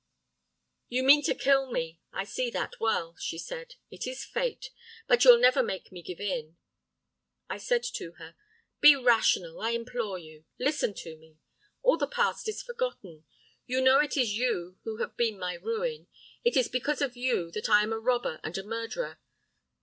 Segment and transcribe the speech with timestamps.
[0.89, 3.77] "'You mean to kill me, I see that well,' said she.
[3.95, 4.71] 'It is fate.
[5.05, 6.57] But you'll never make me give in.'
[7.47, 8.35] "I said to her:
[8.79, 11.37] 'Be rational, I implore you; listen to me.
[11.83, 13.25] All the past is forgotten.
[13.67, 16.07] Yet you know it is you who have been my ruin
[16.43, 19.19] it is because of you that I am a robber and a murderer.